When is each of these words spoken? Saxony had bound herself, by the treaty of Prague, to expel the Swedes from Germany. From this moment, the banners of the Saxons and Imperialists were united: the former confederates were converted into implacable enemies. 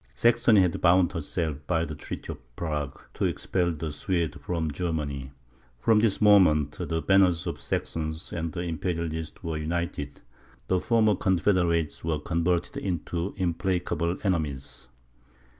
Saxony 0.15 0.61
had 0.61 0.81
bound 0.81 1.11
herself, 1.11 1.57
by 1.67 1.85
the 1.85 1.93
treaty 1.93 2.33
of 2.33 2.55
Prague, 2.55 2.99
to 3.13 3.25
expel 3.25 3.71
the 3.71 3.91
Swedes 3.91 4.35
from 4.41 4.71
Germany. 4.71 5.29
From 5.79 5.99
this 5.99 6.19
moment, 6.19 6.71
the 6.71 7.03
banners 7.03 7.45
of 7.45 7.57
the 7.57 7.61
Saxons 7.61 8.33
and 8.33 8.57
Imperialists 8.57 9.43
were 9.43 9.57
united: 9.57 10.19
the 10.67 10.79
former 10.79 11.13
confederates 11.13 12.03
were 12.03 12.19
converted 12.19 12.77
into 12.77 13.35
implacable 13.37 14.17
enemies. 14.23 14.87